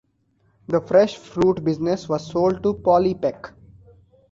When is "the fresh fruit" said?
0.65-1.63